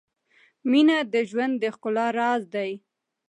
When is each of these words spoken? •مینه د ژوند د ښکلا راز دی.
•مینه 0.69 0.97
د 1.13 1.15
ژوند 1.29 1.53
د 1.59 1.63
ښکلا 1.75 2.07
راز 2.19 2.41
دی. 2.55 2.71